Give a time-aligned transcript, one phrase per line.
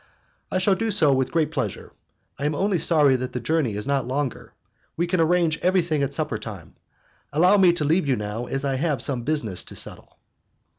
[0.51, 1.91] "I shall do so with great pleasure;
[2.39, 4.55] I am only sorry that the journey is not longer.
[4.97, 6.73] We can arrange everything at supper time;
[7.31, 10.17] allow me to leave you now as I have some business to settle."